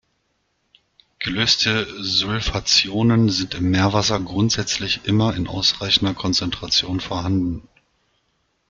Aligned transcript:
Gelöste 1.19 1.85
Sulfationen 2.03 3.29
sind 3.29 3.53
im 3.53 3.69
Meerwasser 3.69 4.19
grundsätzlich 4.19 5.05
immer 5.05 5.35
in 5.35 5.47
ausreichender 5.47 6.15
Konzentration 6.15 6.99
vorhanden. 6.99 7.67